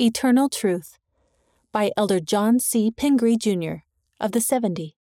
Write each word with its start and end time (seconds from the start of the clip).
Eternal 0.00 0.48
Truth 0.48 0.96
by 1.72 1.90
Elder 1.94 2.20
John 2.20 2.58
C. 2.58 2.90
Pingree 2.90 3.36
Jr. 3.36 3.84
of 4.18 4.32
the 4.32 4.40
70. 4.40 4.96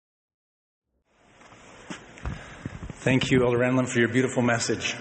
Thank 2.94 3.30
you, 3.30 3.44
Elder 3.44 3.58
Renlund, 3.58 3.88
for 3.88 4.00
your 4.00 4.08
beautiful 4.08 4.42
message. 4.42 4.96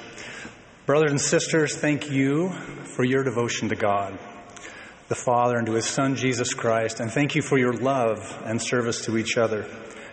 Brothers 0.85 1.09
and 1.09 1.19
sisters, 1.19 1.75
thank 1.75 2.11
you 2.11 2.51
for 2.83 3.03
your 3.03 3.23
devotion 3.23 3.69
to 3.69 3.75
God, 3.75 4.19
the 5.07 5.15
Father, 5.15 5.57
and 5.57 5.65
to 5.65 5.73
His 5.73 5.85
Son, 5.85 6.15
Jesus 6.15 6.53
Christ, 6.53 6.99
and 6.99 7.11
thank 7.11 7.33
you 7.33 7.41
for 7.41 7.57
your 7.57 7.73
love 7.73 8.39
and 8.45 8.61
service 8.61 9.03
to 9.05 9.17
each 9.17 9.35
other. 9.35 9.65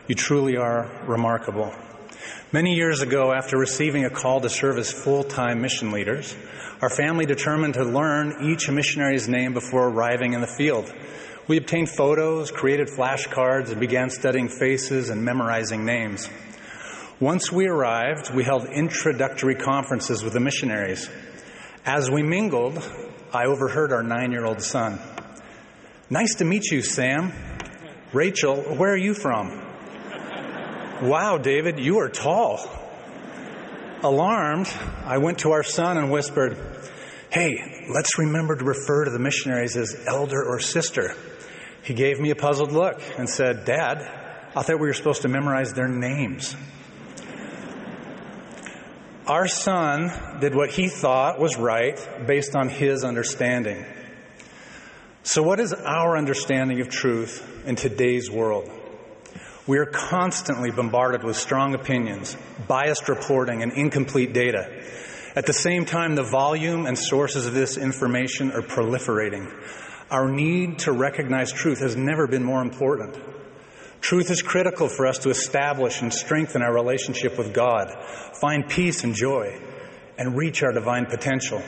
You 0.09 0.15
truly 0.15 0.57
are 0.57 1.05
remarkable. 1.07 1.75
Many 2.53 2.75
years 2.75 3.01
ago, 3.01 3.33
after 3.33 3.59
receiving 3.59 4.05
a 4.05 4.11
call 4.11 4.41
to 4.41 4.49
serve 4.49 4.79
as 4.79 4.93
full 4.93 5.25
time 5.25 5.61
mission 5.61 5.91
leaders, 5.91 6.37
our 6.81 6.91
family 6.91 7.27
determined 7.27 7.75
to 7.75 7.85
learn 7.85 8.51
each 8.51 8.71
missionary's 8.71 9.29
name 9.29 9.55
before 9.55 9.89
arriving 9.89 10.35
in 10.35 10.41
the 10.41 10.47
field. 10.47 10.93
We 11.49 11.57
obtained 11.57 11.91
photos, 11.91 12.51
created 12.51 12.89
flashcards, 12.89 13.71
and 13.71 13.81
began 13.81 14.11
studying 14.11 14.49
faces 14.49 15.11
and 15.11 15.25
memorizing 15.25 15.85
names. 15.85 16.29
Once 17.21 17.51
we 17.51 17.67
arrived, 17.67 18.35
we 18.35 18.45
held 18.45 18.67
introductory 18.67 19.55
conferences 19.55 20.23
with 20.23 20.33
the 20.33 20.41
missionaries. 20.41 21.09
As 21.87 22.11
we 22.11 22.23
mingled, 22.23 22.79
I 23.33 23.47
overheard 23.47 23.93
our 23.93 24.03
nine 24.03 24.33
year 24.33 24.45
old 24.45 24.63
son. 24.63 24.99
Nice 26.11 26.37
to 26.37 26.45
meet 26.45 26.71
you, 26.71 26.83
Sam. 26.83 27.33
Rachel, 28.13 28.57
where 28.57 28.93
are 28.93 28.97
you 28.97 29.15
from? 29.15 29.64
Wow, 31.05 31.37
David, 31.37 31.79
you 31.79 31.99
are 31.99 32.09
tall. 32.09 32.67
Alarmed, 34.03 34.73
I 35.05 35.19
went 35.19 35.41
to 35.41 35.51
our 35.51 35.63
son 35.63 35.99
and 35.99 36.11
whispered, 36.11 36.57
Hey, 37.31 37.85
let's 37.95 38.17
remember 38.17 38.57
to 38.57 38.65
refer 38.65 39.05
to 39.05 39.11
the 39.11 39.19
missionaries 39.19 39.77
as 39.77 40.03
elder 40.07 40.43
or 40.43 40.61
sister. 40.61 41.15
He 41.83 41.93
gave 41.93 42.21
me 42.21 42.31
a 42.31 42.35
puzzled 42.35 42.73
look 42.73 43.03
and 43.19 43.29
said, 43.29 43.67
Dad, 43.67 43.99
I 44.57 44.63
thought 44.63 44.81
we 44.81 44.87
were 44.87 44.95
supposed 44.95 45.21
to 45.23 45.29
memorize 45.29 45.75
their 45.75 45.89
names. 45.89 46.57
Our 49.27 49.47
son 49.47 50.11
did 50.41 50.55
what 50.55 50.71
he 50.71 50.89
thought 50.89 51.39
was 51.39 51.59
right 51.59 52.01
based 52.27 52.57
on 52.57 52.71
his 52.71 53.05
understanding. 53.05 53.85
So, 55.23 55.43
what 55.43 55.61
is 55.61 55.75
our 55.75 56.17
understanding 56.17 56.81
of 56.81 56.89
truth 56.89 57.67
in 57.67 57.77
today's 57.77 58.31
world? 58.31 58.71
We 59.67 59.79
are 59.79 59.87
constantly 59.87 60.71
bombarded 60.71 61.25
with 61.25 61.37
strong 61.37 61.75
opinions, 61.75 62.37
biased 62.69 63.09
reporting, 63.09 63.63
and 63.63 63.73
incomplete 63.73 64.35
data. 64.35 64.69
At 65.35 65.47
the 65.47 65.55
same 65.55 65.87
time, 65.87 66.17
the 66.17 66.23
volume 66.23 66.85
and 66.85 66.99
sources 66.99 67.47
of 67.47 67.55
this 67.55 67.79
information 67.79 68.53
are 68.53 68.61
proliferating. 68.61 69.51
Our 70.11 70.29
need 70.31 70.81
to 70.81 70.93
recognize 70.93 71.51
truth 71.51 71.81
has 71.81 71.97
never 71.97 72.27
been 72.27 72.45
more 72.45 72.61
important. 72.61 73.17
Truth 74.03 74.31
is 74.31 74.43
critical 74.43 74.87
for 74.87 75.07
us 75.07 75.17
to 75.21 75.31
establish 75.31 76.03
and 76.03 76.13
strengthen 76.13 76.61
our 76.61 76.75
relationship 76.75 77.39
with 77.39 77.55
God, 77.55 77.91
find 78.39 78.69
peace 78.69 79.03
and 79.03 79.15
joy, 79.15 79.59
and 80.19 80.37
reach 80.37 80.63
our 80.63 80.73
divine 80.73 81.07
potential. 81.07 81.63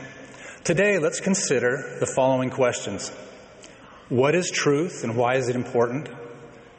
Today, 0.64 0.98
let's 0.98 1.20
consider 1.20 1.96
the 1.98 2.06
following 2.06 2.50
questions 2.50 3.08
What 4.10 4.34
is 4.34 4.50
truth 4.50 5.02
and 5.02 5.16
why 5.16 5.36
is 5.36 5.48
it 5.48 5.56
important? 5.56 6.10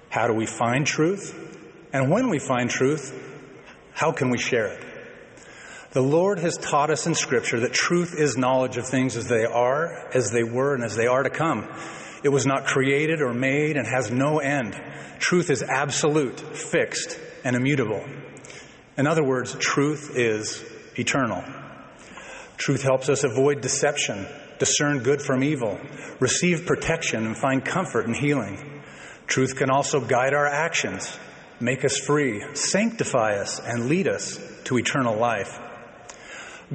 How 0.10 0.28
do 0.28 0.34
we 0.34 0.46
find 0.46 0.86
truth? 0.86 1.36
And 1.94 2.10
when 2.10 2.30
we 2.30 2.40
find 2.40 2.70
truth, 2.70 3.14
how 3.94 4.12
can 4.12 4.30
we 4.30 4.38
share 4.38 4.68
it? 4.68 4.84
The 5.92 6.02
Lord 6.02 6.40
has 6.40 6.58
taught 6.58 6.90
us 6.90 7.08
in 7.08 7.16
Scripture 7.16 7.62
that 7.62 7.74
truth 7.74 8.14
is 8.18 8.38
knowledge 8.38 8.78
of 8.78 8.88
things 8.88 9.16
as 9.16 9.28
they 9.28 9.46
are, 9.46 10.10
as 10.14 10.32
they 10.32 10.44
were, 10.44 10.76
and 10.76 10.84
as 10.84 10.96
they 10.96 11.08
are 11.08 11.24
to 11.24 11.30
come. 11.30 11.68
It 12.24 12.30
was 12.30 12.46
not 12.46 12.66
created 12.66 13.22
or 13.22 13.34
made 13.34 13.78
and 13.78 13.88
has 13.88 14.12
no 14.12 14.40
end. 14.40 14.80
Truth 15.20 15.50
is 15.50 15.64
absolute, 15.64 16.40
fixed, 16.40 17.20
and 17.44 17.56
immutable. 17.56 18.06
In 18.98 19.08
other 19.08 19.24
words, 19.24 19.56
truth 19.56 20.12
is 20.16 20.64
eternal. 20.98 21.44
Truth 22.58 22.84
helps 22.84 23.10
us 23.10 23.24
avoid 23.24 23.62
deception, 23.62 24.28
discern 24.60 25.00
good 25.00 25.22
from 25.22 25.44
evil, 25.44 25.80
receive 26.20 26.66
protection, 26.66 27.26
and 27.26 27.38
find 27.38 27.64
comfort 27.64 28.08
and 28.08 28.16
healing. 28.16 28.77
Truth 29.28 29.58
can 29.58 29.70
also 29.70 30.00
guide 30.00 30.34
our 30.34 30.48
actions, 30.48 31.18
make 31.60 31.84
us 31.84 31.98
free, 31.98 32.44
sanctify 32.56 33.36
us, 33.36 33.60
and 33.60 33.88
lead 33.88 34.08
us 34.08 34.40
to 34.64 34.78
eternal 34.78 35.18
life. 35.18 35.60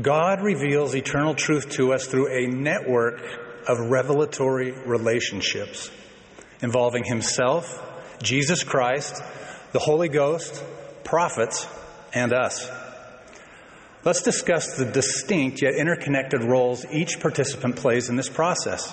God 0.00 0.42
reveals 0.42 0.94
eternal 0.94 1.34
truth 1.34 1.70
to 1.72 1.92
us 1.92 2.06
through 2.06 2.28
a 2.28 2.46
network 2.46 3.20
of 3.68 3.90
revelatory 3.90 4.72
relationships 4.72 5.90
involving 6.60 7.04
Himself, 7.04 7.80
Jesus 8.22 8.64
Christ, 8.64 9.22
the 9.72 9.78
Holy 9.78 10.08
Ghost, 10.08 10.62
prophets, 11.04 11.66
and 12.14 12.32
us. 12.32 12.70
Let's 14.04 14.22
discuss 14.22 14.76
the 14.76 14.84
distinct 14.84 15.62
yet 15.62 15.74
interconnected 15.74 16.42
roles 16.42 16.84
each 16.86 17.20
participant 17.20 17.76
plays 17.76 18.08
in 18.08 18.16
this 18.16 18.28
process. 18.28 18.92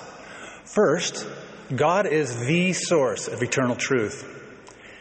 First, 0.64 1.26
God 1.74 2.06
is 2.06 2.46
the 2.46 2.72
source 2.72 3.28
of 3.28 3.42
eternal 3.42 3.76
truth. 3.76 4.26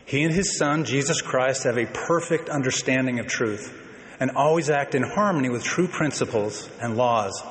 He 0.05 0.23
and 0.23 0.31
His 0.31 0.55
Son, 0.55 0.85
Jesus 0.85 1.19
Christ, 1.19 1.63
have 1.63 1.79
a 1.79 1.87
perfect 1.87 2.47
understanding 2.47 3.19
of 3.19 3.25
truth 3.25 3.75
and 4.19 4.31
always 4.31 4.69
act 4.69 4.93
in 4.93 5.01
harmony 5.01 5.49
with 5.49 5.63
true 5.63 5.87
principles 5.87 6.69
and 6.79 6.95
laws. 6.95 7.41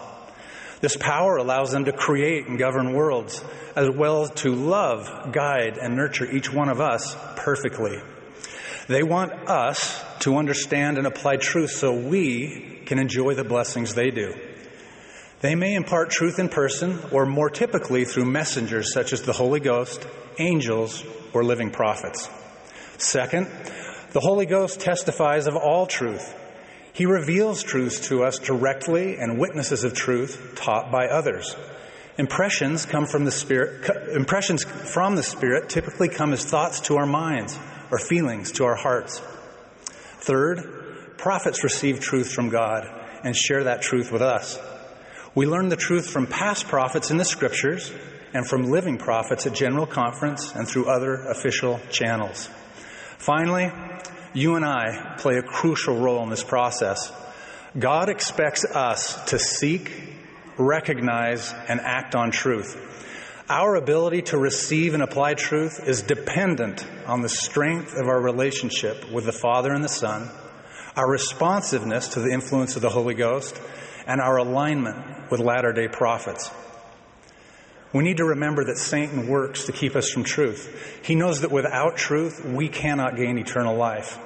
This 0.80 0.96
power 0.96 1.36
allows 1.36 1.72
them 1.72 1.86
to 1.86 1.92
create 1.92 2.46
and 2.46 2.60
govern 2.60 2.92
worlds, 2.92 3.42
as 3.74 3.90
well 3.90 4.22
as 4.22 4.30
to 4.42 4.54
love, 4.54 5.32
guide, 5.32 5.78
and 5.78 5.96
nurture 5.96 6.30
each 6.30 6.52
one 6.52 6.68
of 6.68 6.80
us 6.80 7.16
perfectly. 7.36 8.00
They 8.86 9.02
want 9.02 9.32
us 9.48 10.00
to 10.20 10.36
understand 10.36 10.96
and 10.96 11.08
apply 11.08 11.36
truth 11.38 11.70
so 11.70 11.92
we 11.92 12.82
can 12.86 13.00
enjoy 13.00 13.34
the 13.34 13.44
blessings 13.44 13.94
they 13.94 14.10
do. 14.10 14.32
They 15.40 15.54
may 15.54 15.74
impart 15.74 16.10
truth 16.10 16.38
in 16.38 16.48
person 16.48 16.98
or 17.12 17.24
more 17.24 17.48
typically 17.48 18.04
through 18.04 18.24
messengers 18.24 18.92
such 18.92 19.12
as 19.12 19.22
the 19.22 19.32
Holy 19.32 19.60
Ghost, 19.60 20.06
angels, 20.38 21.04
or 21.32 21.44
living 21.44 21.70
prophets. 21.70 22.28
Second, 22.96 23.46
the 24.12 24.20
Holy 24.20 24.46
Ghost 24.46 24.80
testifies 24.80 25.46
of 25.46 25.54
all 25.54 25.86
truth. 25.86 26.34
He 26.92 27.06
reveals 27.06 27.62
truths 27.62 28.08
to 28.08 28.24
us 28.24 28.40
directly 28.40 29.16
and 29.16 29.38
witnesses 29.38 29.84
of 29.84 29.94
truth 29.94 30.54
taught 30.56 30.90
by 30.90 31.06
others. 31.06 31.54
Impressions 32.16 32.84
come 32.84 33.06
from 33.06 33.24
the 33.24 33.30
Spirit, 33.30 33.88
impressions 34.12 34.64
from 34.64 35.14
the 35.14 35.22
Spirit 35.22 35.68
typically 35.68 36.08
come 36.08 36.32
as 36.32 36.44
thoughts 36.44 36.80
to 36.80 36.96
our 36.96 37.06
minds 37.06 37.56
or 37.92 37.98
feelings 37.98 38.50
to 38.52 38.64
our 38.64 38.74
hearts. 38.74 39.20
Third, 40.20 41.14
prophets 41.16 41.62
receive 41.62 42.00
truth 42.00 42.32
from 42.32 42.48
God 42.48 42.84
and 43.22 43.36
share 43.36 43.64
that 43.64 43.82
truth 43.82 44.10
with 44.10 44.22
us. 44.22 44.58
We 45.34 45.46
learn 45.46 45.68
the 45.68 45.76
truth 45.76 46.08
from 46.08 46.26
past 46.26 46.68
prophets 46.68 47.10
in 47.10 47.16
the 47.16 47.24
scriptures 47.24 47.92
and 48.32 48.46
from 48.46 48.70
living 48.70 48.98
prophets 48.98 49.46
at 49.46 49.54
General 49.54 49.86
Conference 49.86 50.54
and 50.54 50.66
through 50.66 50.86
other 50.86 51.14
official 51.14 51.80
channels. 51.90 52.48
Finally, 53.18 53.70
you 54.34 54.54
and 54.54 54.64
I 54.64 55.16
play 55.18 55.36
a 55.36 55.42
crucial 55.42 55.98
role 55.98 56.22
in 56.22 56.30
this 56.30 56.44
process. 56.44 57.12
God 57.78 58.08
expects 58.08 58.64
us 58.64 59.22
to 59.26 59.38
seek, 59.38 59.90
recognize, 60.56 61.52
and 61.68 61.80
act 61.80 62.14
on 62.14 62.30
truth. 62.30 62.84
Our 63.48 63.76
ability 63.76 64.22
to 64.22 64.38
receive 64.38 64.94
and 64.94 65.02
apply 65.02 65.34
truth 65.34 65.80
is 65.86 66.02
dependent 66.02 66.86
on 67.06 67.22
the 67.22 67.28
strength 67.28 67.94
of 67.94 68.06
our 68.06 68.20
relationship 68.20 69.10
with 69.10 69.24
the 69.24 69.32
Father 69.32 69.72
and 69.72 69.82
the 69.82 69.88
Son, 69.88 70.28
our 70.96 71.08
responsiveness 71.08 72.08
to 72.08 72.20
the 72.20 72.30
influence 72.30 72.76
of 72.76 72.82
the 72.82 72.90
Holy 72.90 73.14
Ghost, 73.14 73.58
and 74.08 74.20
our 74.20 74.38
alignment 74.38 75.30
with 75.30 75.38
latter 75.38 75.72
day 75.72 75.86
prophets. 75.86 76.50
We 77.92 78.02
need 78.02 78.16
to 78.16 78.24
remember 78.24 78.64
that 78.64 78.78
Satan 78.78 79.28
works 79.28 79.66
to 79.66 79.72
keep 79.72 79.94
us 79.94 80.10
from 80.10 80.24
truth. 80.24 81.00
He 81.04 81.14
knows 81.14 81.42
that 81.42 81.52
without 81.52 81.96
truth, 81.96 82.44
we 82.44 82.68
cannot 82.68 83.16
gain 83.16 83.38
eternal 83.38 83.76
life. 83.76 84.18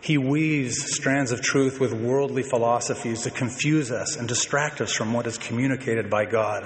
He 0.00 0.18
weaves 0.18 0.94
strands 0.94 1.32
of 1.32 1.40
truth 1.40 1.80
with 1.80 1.92
worldly 1.92 2.44
philosophies 2.44 3.22
to 3.22 3.30
confuse 3.30 3.90
us 3.90 4.16
and 4.16 4.28
distract 4.28 4.80
us 4.80 4.92
from 4.92 5.12
what 5.12 5.26
is 5.26 5.38
communicated 5.38 6.08
by 6.08 6.24
God. 6.24 6.64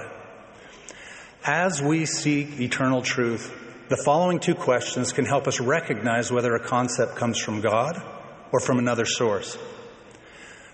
As 1.43 1.81
we 1.81 2.05
seek 2.05 2.59
eternal 2.59 3.01
truth, 3.01 3.51
the 3.89 3.97
following 3.97 4.39
two 4.39 4.53
questions 4.53 5.11
can 5.11 5.25
help 5.25 5.47
us 5.47 5.59
recognize 5.59 6.31
whether 6.31 6.53
a 6.53 6.59
concept 6.59 7.15
comes 7.15 7.39
from 7.39 7.61
God 7.61 8.01
or 8.51 8.59
from 8.59 8.77
another 8.77 9.05
source. 9.05 9.57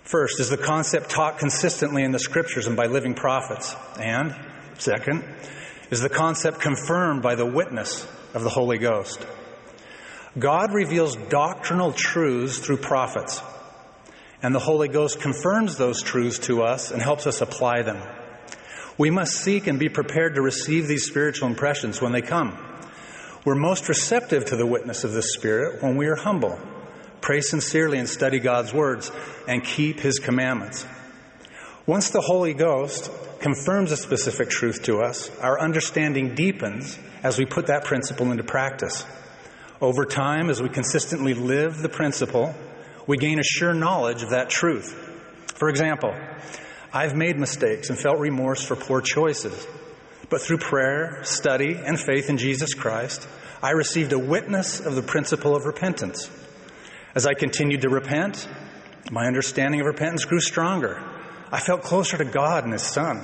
First, 0.07 0.39
is 0.39 0.50
the 0.50 0.56
concept 0.56 1.09
taught 1.09 1.38
consistently 1.38 2.01
in 2.01 2.13
the 2.13 2.19
scriptures 2.19 2.65
and 2.65 2.77
by 2.77 2.86
living 2.86 3.13
prophets? 3.13 3.75
And 4.00 4.33
second, 4.77 5.25
is 5.92 6.00
the 6.00 6.07
concept 6.07 6.62
confirmed 6.62 7.21
by 7.21 7.36
the 7.36 7.45
witness 7.45 8.07
of 8.33 8.44
the 8.44 8.50
Holy 8.50 8.77
Ghost? 8.77 9.27
God 10.39 10.74
reveals 10.74 11.18
doctrinal 11.18 11.92
truths 11.92 12.57
through 12.59 12.77
prophets, 12.77 13.42
and 14.42 14.56
the 14.56 14.59
Holy 14.59 14.88
Ghost 14.88 15.19
confirms 15.19 15.75
those 15.75 16.01
truths 16.01 16.39
to 16.48 16.63
us 16.63 16.89
and 16.89 17.01
helps 17.01 17.27
us 17.27 17.42
apply 17.42 17.81
them. 17.81 18.01
We 18.98 19.09
must 19.09 19.33
seek 19.33 19.68
and 19.68 19.77
be 19.77 19.89
prepared 19.89 20.36
to 20.36 20.42
receive 20.42 20.88
these 20.88 21.06
spiritual 21.06 21.50
impressions 21.50 22.01
when 22.01 22.13
they 22.13 22.21
come. 22.21 22.57
We're 23.44 23.56
most 23.56 23.89
receptive 23.89 24.45
to 24.45 24.56
the 24.56 24.65
witness 24.65 25.04
of 25.04 25.12
the 25.12 25.21
Spirit 25.21 25.83
when 25.83 25.98
we 25.98 26.07
are 26.07 26.15
humble, 26.15 26.57
pray 27.27 27.41
sincerely 27.41 27.97
and 27.97 28.07
study 28.07 28.39
God's 28.39 28.74
words, 28.74 29.12
and 29.50 29.62
keep 29.62 30.00
His 30.00 30.18
commandments. 30.18 30.85
Once 31.85 32.09
the 32.12 32.21
Holy 32.21 32.53
Ghost 32.53 33.12
confirms 33.41 33.91
a 33.91 33.97
specific 33.97 34.50
truth 34.50 34.83
to 34.83 35.01
us, 35.01 35.29
our 35.41 35.59
understanding 35.59 36.35
deepens 36.35 36.97
as 37.24 37.38
we 37.38 37.44
put 37.45 37.68
that 37.68 37.83
principle 37.83 38.31
into 38.31 38.45
practice. 38.45 39.06
Over 39.81 40.06
time, 40.06 40.50
as 40.50 40.62
we 40.62 40.69
consistently 40.69 41.33
live 41.33 41.79
the 41.79 41.89
principle, 41.89 42.56
we 43.07 43.18
gain 43.18 43.39
a 43.39 43.44
sure 43.44 43.73
knowledge 43.73 44.23
of 44.23 44.30
that 44.30 44.50
truth. 44.50 44.94
For 45.53 45.68
example, 45.68 46.15
I've 46.94 47.18
made 47.18 47.38
mistakes 47.38 47.89
and 47.89 48.00
felt 48.00 48.19
remorse 48.19 48.63
for 48.63 48.77
poor 48.77 49.01
choices. 49.01 49.68
But 50.30 50.39
through 50.39 50.59
prayer, 50.59 51.25
study, 51.25 51.75
and 51.75 52.00
faith 52.00 52.30
in 52.30 52.38
Jesus 52.38 52.73
Christ, 52.73 53.27
I 53.62 53.71
received 53.71 54.13
a 54.13 54.18
witness 54.18 54.80
of 54.80 54.95
the 54.95 55.01
principle 55.01 55.57
of 55.57 55.65
repentance. 55.65 56.30
As 57.17 57.25
I 57.25 57.33
continued 57.33 57.81
to 57.81 57.89
repent, 57.89 58.47
my 59.09 59.25
understanding 59.25 59.79
of 59.79 59.87
repentance 59.87 60.23
grew 60.25 60.39
stronger. 60.39 61.01
I 61.51 61.59
felt 61.59 61.81
closer 61.81 62.15
to 62.15 62.25
God 62.25 62.63
and 62.63 62.73
His 62.73 62.83
Son. 62.83 63.23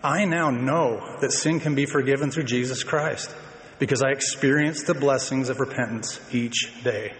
I 0.00 0.26
now 0.26 0.50
know 0.50 1.18
that 1.20 1.32
sin 1.32 1.58
can 1.58 1.74
be 1.74 1.86
forgiven 1.86 2.30
through 2.30 2.44
Jesus 2.44 2.84
Christ 2.84 3.34
because 3.80 4.00
I 4.00 4.10
experience 4.10 4.84
the 4.84 4.94
blessings 4.94 5.48
of 5.48 5.58
repentance 5.58 6.20
each 6.32 6.72
day. 6.84 7.14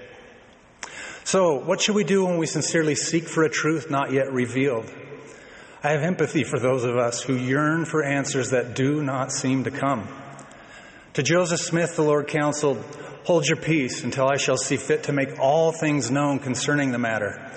So, 1.25 1.57
what 1.57 1.81
should 1.81 1.97
we 1.97 2.05
do 2.05 2.25
when 2.25 2.39
we 2.39 2.47
sincerely 2.47 2.95
seek 2.95 3.25
for 3.25 3.43
a 3.43 3.51
truth 3.51 3.91
not 3.91 4.13
yet 4.13 4.33
revealed? 4.33 4.89
I 5.83 5.91
have 5.91 6.03
empathy 6.03 6.45
for 6.45 6.61
those 6.61 6.85
of 6.85 6.97
us 6.97 7.21
who 7.21 7.35
yearn 7.35 7.85
for 7.85 8.05
answers 8.05 8.51
that 8.51 8.77
do 8.77 9.03
not 9.03 9.33
seem 9.33 9.65
to 9.65 9.73
come. 9.73 10.07
To 11.15 11.25
Joseph 11.25 11.59
Smith, 11.59 11.97
the 11.97 12.05
Lord 12.05 12.29
counseled, 12.29 12.85
Hold 13.27 13.47
your 13.47 13.57
peace 13.57 14.03
until 14.03 14.29
I 14.29 14.37
shall 14.37 14.57
see 14.57 14.77
fit 14.77 15.05
to 15.05 15.13
make 15.13 15.39
all 15.39 15.73
things 15.73 16.11
known 16.11 16.39
concerning 16.39 16.93
the 16.93 16.99
matter. 16.99 17.51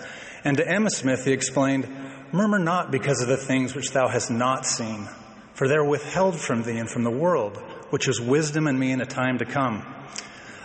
And 0.43 0.57
to 0.57 0.67
Emma 0.67 0.89
Smith, 0.89 1.25
he 1.25 1.31
explained, 1.31 1.87
Murmur 2.31 2.59
not 2.59 2.91
because 2.91 3.21
of 3.21 3.27
the 3.27 3.37
things 3.37 3.73
which 3.73 3.91
thou 3.91 4.07
hast 4.07 4.29
not 4.29 4.65
seen, 4.65 5.07
for 5.53 5.67
they 5.67 5.75
are 5.75 5.85
withheld 5.85 6.39
from 6.39 6.63
thee 6.63 6.77
and 6.77 6.89
from 6.89 7.03
the 7.03 7.11
world, 7.11 7.57
which 7.91 8.07
is 8.07 8.19
wisdom 8.19 8.67
in 8.67 8.77
me 8.77 8.91
in 8.91 8.99
a 8.99 9.05
time 9.05 9.37
to 9.37 9.45
come. 9.45 9.85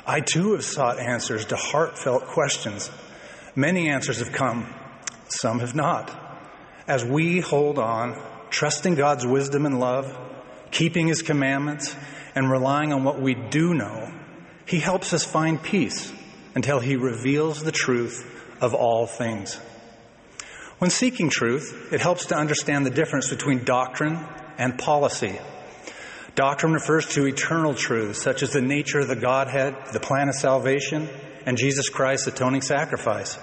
I 0.06 0.20
too 0.20 0.52
have 0.52 0.64
sought 0.64 0.98
answers 0.98 1.46
to 1.46 1.56
heartfelt 1.56 2.26
questions. 2.26 2.90
Many 3.54 3.88
answers 3.88 4.18
have 4.18 4.32
come, 4.32 4.66
some 5.28 5.60
have 5.60 5.74
not 5.74 6.24
as 6.86 7.04
we 7.04 7.40
hold 7.40 7.78
on, 7.78 8.20
trusting 8.50 8.94
God's 8.94 9.26
wisdom 9.26 9.66
and 9.66 9.80
love, 9.80 10.16
keeping 10.70 11.08
His 11.08 11.22
commandments, 11.22 11.96
and 12.34 12.50
relying 12.50 12.92
on 12.92 13.04
what 13.04 13.20
we 13.20 13.34
do 13.34 13.74
know, 13.74 14.03
He 14.66 14.80
helps 14.80 15.12
us 15.12 15.24
find 15.24 15.62
peace 15.62 16.12
until 16.54 16.80
He 16.80 16.96
reveals 16.96 17.62
the 17.62 17.72
truth 17.72 18.30
of 18.60 18.74
all 18.74 19.06
things. 19.06 19.60
When 20.78 20.90
seeking 20.90 21.30
truth, 21.30 21.92
it 21.92 22.00
helps 22.00 22.26
to 22.26 22.36
understand 22.36 22.84
the 22.84 22.90
difference 22.90 23.28
between 23.28 23.64
doctrine 23.64 24.18
and 24.58 24.78
policy. 24.78 25.38
Doctrine 26.34 26.72
refers 26.72 27.06
to 27.14 27.26
eternal 27.26 27.74
truths, 27.74 28.20
such 28.20 28.42
as 28.42 28.52
the 28.52 28.60
nature 28.60 29.00
of 29.00 29.08
the 29.08 29.16
Godhead, 29.16 29.76
the 29.92 30.00
plan 30.00 30.28
of 30.28 30.34
salvation, 30.34 31.08
and 31.46 31.56
Jesus 31.56 31.88
Christ's 31.88 32.26
atoning 32.26 32.62
sacrifice. 32.62 33.38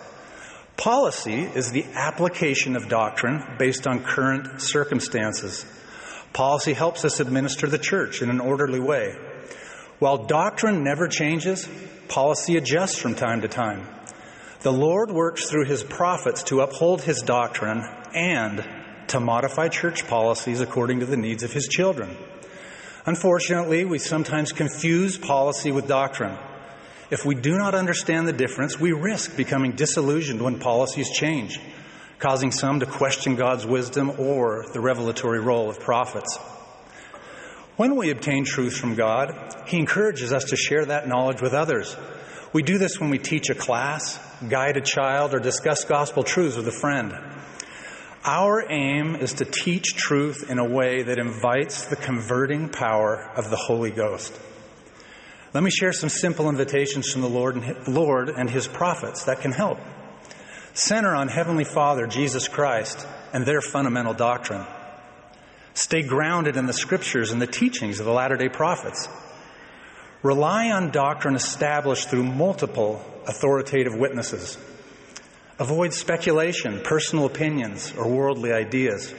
Policy 0.75 1.43
is 1.43 1.71
the 1.71 1.85
application 1.93 2.75
of 2.75 2.89
doctrine 2.89 3.43
based 3.57 3.87
on 3.87 4.03
current 4.03 4.61
circumstances. 4.61 5.65
Policy 6.33 6.73
helps 6.73 7.05
us 7.05 7.19
administer 7.19 7.67
the 7.67 7.77
church 7.77 8.21
in 8.21 8.29
an 8.29 8.39
orderly 8.39 8.79
way. 8.79 9.15
While 10.01 10.25
doctrine 10.25 10.83
never 10.83 11.07
changes, 11.07 11.69
policy 12.07 12.57
adjusts 12.57 12.97
from 12.97 13.13
time 13.13 13.41
to 13.41 13.47
time. 13.47 13.87
The 14.61 14.73
Lord 14.73 15.11
works 15.11 15.47
through 15.47 15.65
his 15.65 15.83
prophets 15.83 16.41
to 16.45 16.61
uphold 16.61 17.03
his 17.03 17.21
doctrine 17.21 17.83
and 18.11 18.67
to 19.09 19.19
modify 19.19 19.67
church 19.67 20.07
policies 20.07 20.59
according 20.59 21.01
to 21.01 21.05
the 21.05 21.17
needs 21.17 21.43
of 21.43 21.53
his 21.53 21.67
children. 21.67 22.17
Unfortunately, 23.05 23.85
we 23.85 23.99
sometimes 23.99 24.53
confuse 24.53 25.19
policy 25.19 25.71
with 25.71 25.87
doctrine. 25.87 26.35
If 27.11 27.23
we 27.23 27.35
do 27.35 27.55
not 27.55 27.75
understand 27.75 28.27
the 28.27 28.33
difference, 28.33 28.79
we 28.79 28.93
risk 28.93 29.37
becoming 29.37 29.73
disillusioned 29.73 30.41
when 30.41 30.57
policies 30.57 31.11
change, 31.11 31.59
causing 32.17 32.51
some 32.51 32.79
to 32.79 32.87
question 32.87 33.35
God's 33.35 33.67
wisdom 33.67 34.13
or 34.17 34.65
the 34.73 34.81
revelatory 34.81 35.39
role 35.39 35.69
of 35.69 35.79
prophets. 35.79 36.39
When 37.81 37.95
we 37.95 38.11
obtain 38.11 38.45
truth 38.45 38.77
from 38.77 38.93
God, 38.93 39.33
He 39.65 39.79
encourages 39.79 40.31
us 40.31 40.43
to 40.51 40.55
share 40.55 40.85
that 40.85 41.07
knowledge 41.07 41.41
with 41.41 41.53
others. 41.53 41.97
We 42.53 42.61
do 42.61 42.77
this 42.77 42.99
when 42.99 43.09
we 43.09 43.17
teach 43.17 43.49
a 43.49 43.55
class, 43.55 44.19
guide 44.47 44.77
a 44.77 44.81
child, 44.81 45.33
or 45.33 45.39
discuss 45.39 45.83
gospel 45.83 46.21
truths 46.21 46.55
with 46.55 46.67
a 46.67 46.71
friend. 46.71 47.11
Our 48.23 48.71
aim 48.71 49.15
is 49.15 49.33
to 49.33 49.45
teach 49.45 49.95
truth 49.95 50.47
in 50.47 50.59
a 50.59 50.69
way 50.69 51.01
that 51.01 51.17
invites 51.17 51.85
the 51.85 51.95
converting 51.95 52.69
power 52.69 53.31
of 53.35 53.49
the 53.49 53.57
Holy 53.57 53.89
Ghost. 53.89 54.39
Let 55.51 55.63
me 55.63 55.71
share 55.71 55.91
some 55.91 56.09
simple 56.09 56.49
invitations 56.49 57.11
from 57.11 57.23
the 57.23 57.29
Lord 57.29 57.55
and, 57.55 57.87
Lord 57.87 58.29
and 58.29 58.47
His 58.47 58.67
prophets 58.67 59.23
that 59.23 59.41
can 59.41 59.53
help. 59.53 59.79
Center 60.75 61.15
on 61.15 61.29
Heavenly 61.29 61.63
Father, 61.63 62.05
Jesus 62.05 62.47
Christ, 62.47 63.07
and 63.33 63.43
their 63.43 63.59
fundamental 63.59 64.13
doctrine. 64.13 64.67
Stay 65.73 66.01
grounded 66.01 66.57
in 66.57 66.65
the 66.65 66.73
scriptures 66.73 67.31
and 67.31 67.41
the 67.41 67.47
teachings 67.47 67.99
of 67.99 68.05
the 68.05 68.11
latter 68.11 68.37
day 68.37 68.49
prophets. 68.49 69.07
Rely 70.23 70.69
on 70.69 70.91
doctrine 70.91 71.35
established 71.35 72.09
through 72.09 72.23
multiple 72.23 73.03
authoritative 73.27 73.95
witnesses. 73.95 74.57
Avoid 75.57 75.93
speculation, 75.93 76.81
personal 76.83 77.25
opinions, 77.25 77.93
or 77.95 78.07
worldly 78.07 78.51
ideas. 78.51 79.13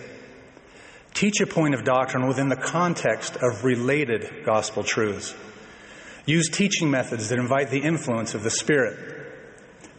Teach 1.15 1.41
a 1.41 1.47
point 1.47 1.75
of 1.75 1.85
doctrine 1.85 2.27
within 2.27 2.49
the 2.49 2.57
context 2.57 3.37
of 3.37 3.65
related 3.65 4.45
gospel 4.45 4.83
truths. 4.83 5.35
Use 6.25 6.49
teaching 6.49 6.91
methods 6.91 7.29
that 7.29 7.39
invite 7.39 7.71
the 7.71 7.83
influence 7.83 8.35
of 8.35 8.43
the 8.43 8.51
Spirit. 8.51 8.99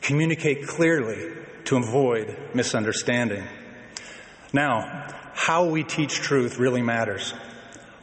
Communicate 0.01 0.67
clearly 0.67 1.33
to 1.65 1.77
avoid 1.77 2.35
misunderstanding. 2.53 3.43
Now, 4.51 5.07
how 5.43 5.65
we 5.65 5.83
teach 5.83 6.21
truth 6.21 6.57
really 6.57 6.81
matters. 6.81 7.33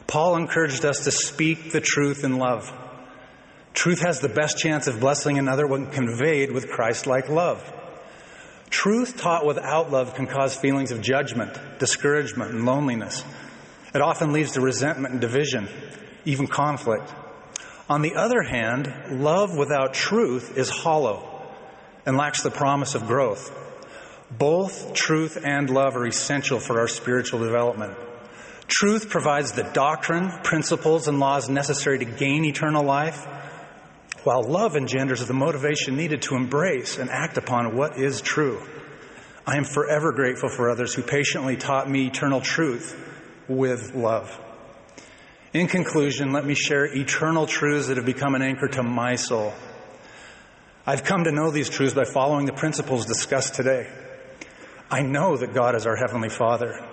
Paul 0.05 0.35
encouraged 0.35 0.85
us 0.85 1.05
to 1.05 1.11
speak 1.11 1.71
the 1.71 1.81
truth 1.81 2.23
in 2.23 2.37
love. 2.37 2.71
Truth 3.73 4.01
has 4.01 4.19
the 4.19 4.29
best 4.29 4.59
chance 4.59 4.85
of 4.85 4.99
blessing 4.99 5.39
another 5.39 5.65
when 5.65 5.89
conveyed 5.89 6.51
with 6.51 6.69
Christ 6.69 7.07
like 7.07 7.29
love. 7.29 7.59
Truth 8.69 9.17
taught 9.17 9.43
without 9.43 9.89
love 9.89 10.13
can 10.13 10.27
cause 10.27 10.55
feelings 10.55 10.91
of 10.91 11.01
judgment, 11.01 11.57
discouragement, 11.79 12.51
and 12.51 12.63
loneliness. 12.63 13.25
It 13.95 14.01
often 14.01 14.33
leads 14.33 14.51
to 14.51 14.61
resentment 14.61 15.13
and 15.13 15.21
division, 15.21 15.67
even 16.25 16.45
conflict. 16.45 17.11
On 17.89 18.03
the 18.03 18.13
other 18.17 18.43
hand, 18.43 18.93
love 19.23 19.57
without 19.57 19.95
truth 19.95 20.59
is 20.59 20.69
hollow 20.69 21.41
and 22.05 22.17
lacks 22.17 22.43
the 22.43 22.51
promise 22.51 22.93
of 22.93 23.07
growth. 23.07 23.51
Both 24.37 24.93
truth 24.93 25.37
and 25.43 25.69
love 25.69 25.95
are 25.95 26.07
essential 26.07 26.59
for 26.59 26.79
our 26.79 26.87
spiritual 26.87 27.39
development. 27.39 27.97
Truth 28.67 29.09
provides 29.09 29.51
the 29.51 29.63
doctrine, 29.63 30.31
principles, 30.43 31.07
and 31.09 31.19
laws 31.19 31.49
necessary 31.49 31.99
to 31.99 32.05
gain 32.05 32.45
eternal 32.45 32.83
life, 32.83 33.25
while 34.23 34.43
love 34.43 34.77
engenders 34.77 35.25
the 35.25 35.33
motivation 35.33 35.97
needed 35.97 36.21
to 36.23 36.35
embrace 36.35 36.97
and 36.97 37.09
act 37.09 37.37
upon 37.37 37.75
what 37.75 37.97
is 37.97 38.21
true. 38.21 38.61
I 39.45 39.57
am 39.57 39.65
forever 39.65 40.13
grateful 40.13 40.49
for 40.49 40.69
others 40.69 40.93
who 40.93 41.01
patiently 41.01 41.57
taught 41.57 41.89
me 41.89 42.07
eternal 42.07 42.39
truth 42.39 42.97
with 43.49 43.93
love. 43.93 44.39
In 45.53 45.67
conclusion, 45.67 46.31
let 46.31 46.45
me 46.45 46.55
share 46.55 46.85
eternal 46.85 47.45
truths 47.45 47.87
that 47.87 47.97
have 47.97 48.05
become 48.05 48.35
an 48.35 48.41
anchor 48.41 48.69
to 48.69 48.83
my 48.83 49.15
soul. 49.15 49.53
I've 50.85 51.03
come 51.03 51.25
to 51.25 51.31
know 51.31 51.51
these 51.51 51.69
truths 51.69 51.93
by 51.93 52.05
following 52.05 52.45
the 52.45 52.53
principles 52.53 53.05
discussed 53.05 53.55
today. 53.55 53.89
I 54.91 55.03
know 55.03 55.37
that 55.37 55.53
God 55.53 55.75
is 55.75 55.87
our 55.87 55.95
Heavenly 55.95 56.27
Father. 56.27 56.85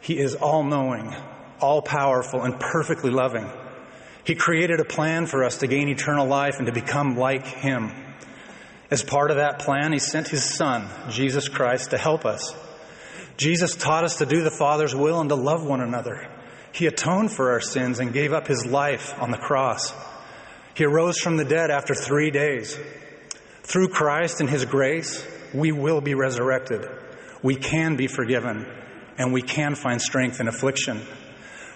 He 0.00 0.18
is 0.18 0.34
all 0.34 0.62
knowing, 0.62 1.16
all 1.58 1.80
powerful, 1.80 2.42
and 2.42 2.60
perfectly 2.60 3.10
loving. 3.10 3.50
He 4.24 4.34
created 4.34 4.78
a 4.78 4.84
plan 4.84 5.24
for 5.24 5.42
us 5.42 5.56
to 5.58 5.66
gain 5.66 5.88
eternal 5.88 6.26
life 6.26 6.58
and 6.58 6.66
to 6.66 6.72
become 6.72 7.16
like 7.16 7.46
Him. 7.46 7.92
As 8.90 9.02
part 9.02 9.30
of 9.30 9.38
that 9.38 9.60
plan, 9.60 9.94
He 9.94 9.98
sent 9.98 10.28
His 10.28 10.44
Son, 10.44 10.86
Jesus 11.08 11.48
Christ, 11.48 11.92
to 11.92 11.98
help 11.98 12.26
us. 12.26 12.54
Jesus 13.38 13.74
taught 13.74 14.04
us 14.04 14.18
to 14.18 14.26
do 14.26 14.42
the 14.42 14.50
Father's 14.50 14.94
will 14.94 15.18
and 15.18 15.30
to 15.30 15.34
love 15.34 15.64
one 15.64 15.80
another. 15.80 16.28
He 16.72 16.86
atoned 16.86 17.32
for 17.32 17.52
our 17.52 17.62
sins 17.62 18.00
and 18.00 18.12
gave 18.12 18.34
up 18.34 18.46
his 18.48 18.66
life 18.66 19.14
on 19.18 19.30
the 19.30 19.38
cross. 19.38 19.94
He 20.74 20.84
arose 20.84 21.18
from 21.18 21.38
the 21.38 21.46
dead 21.46 21.70
after 21.70 21.94
three 21.94 22.30
days. 22.30 22.78
Through 23.62 23.88
Christ 23.88 24.40
and 24.40 24.50
his 24.50 24.66
grace, 24.66 25.26
we 25.54 25.72
will 25.72 26.02
be 26.02 26.14
resurrected. 26.14 26.86
We 27.42 27.56
can 27.56 27.96
be 27.96 28.06
forgiven, 28.06 28.66
and 29.18 29.32
we 29.32 29.42
can 29.42 29.74
find 29.74 30.00
strength 30.00 30.40
in 30.40 30.48
affliction. 30.48 31.00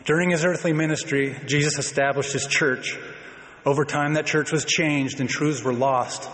During 0.05 0.31
his 0.31 0.45
earthly 0.45 0.75
ministry, 0.75 1.37
Jesus 1.47 1.79
established 1.79 2.33
his 2.33 2.47
church. 2.47 2.99
Over 3.65 3.87
time, 3.87 4.15
that 4.15 4.27
church 4.27 4.53
was 4.53 4.67
changed 4.67 5.21
and 5.21 5.29
truths 5.29 5.65
were 5.65 5.73
lost. 5.73 6.29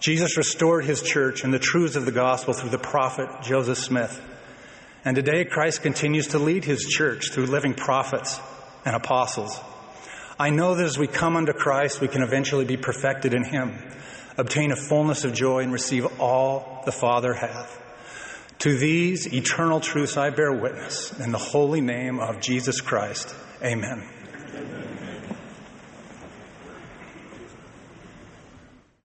Jesus 0.00 0.36
restored 0.36 0.84
his 0.84 1.02
church 1.02 1.44
and 1.44 1.54
the 1.54 1.60
truths 1.60 1.94
of 1.94 2.04
the 2.04 2.12
gospel 2.12 2.52
through 2.52 2.70
the 2.70 2.78
prophet 2.78 3.28
Joseph 3.42 3.78
Smith. 3.78 4.20
And 5.04 5.14
today, 5.14 5.44
Christ 5.44 5.82
continues 5.82 6.28
to 6.28 6.40
lead 6.40 6.64
his 6.64 6.84
church 6.84 7.30
through 7.30 7.46
living 7.46 7.74
prophets 7.74 8.40
and 8.84 8.96
apostles. 8.96 9.60
I 10.38 10.50
know 10.50 10.74
that 10.74 10.84
as 10.84 10.98
we 10.98 11.06
come 11.06 11.36
unto 11.36 11.52
Christ, 11.52 12.00
we 12.00 12.08
can 12.08 12.22
eventually 12.22 12.64
be 12.64 12.76
perfected 12.76 13.32
in 13.32 13.44
him, 13.44 13.78
obtain 14.36 14.72
a 14.72 14.76
fullness 14.76 15.24
of 15.24 15.32
joy, 15.32 15.60
and 15.60 15.72
receive 15.72 16.20
all 16.20 16.82
the 16.84 16.92
Father 16.92 17.32
hath. 17.32 17.80
To 18.60 18.76
these 18.76 19.32
eternal 19.32 19.80
truths 19.80 20.16
I 20.16 20.30
bear 20.30 20.52
witness 20.52 21.18
in 21.20 21.30
the 21.32 21.38
holy 21.38 21.80
name 21.80 22.20
of 22.20 22.40
Jesus 22.40 22.80
Christ. 22.80 23.34
Amen. 23.62 24.15